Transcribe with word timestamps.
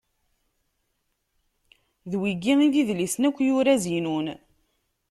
D 2.09 2.11
wigi 2.21 2.53
i 2.65 2.67
d 2.73 2.75
idlisen 2.81 3.27
akk 3.27 3.37
yura 3.47 3.75
Zinun. 3.83 4.27